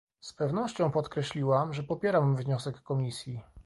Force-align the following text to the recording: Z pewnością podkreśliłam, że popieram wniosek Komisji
Z 0.21 0.33
pewnością 0.33 0.91
podkreśliłam, 0.91 1.73
że 1.73 1.83
popieram 1.83 2.35
wniosek 2.35 2.81
Komisji 2.81 3.41